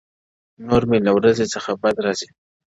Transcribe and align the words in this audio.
•نور 0.67 0.83
مي 0.89 0.99
له 1.05 1.11
ورځي 1.17 1.45
څـخــه 1.53 1.73
بـــد 1.81 1.97
راځـــــــي؛ 2.05 2.27